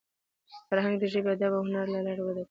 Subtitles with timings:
[0.67, 2.39] فرهنګ د ژبي، ادب او هنر له لاري وده کوي.